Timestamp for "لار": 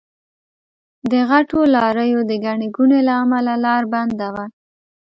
3.65-3.83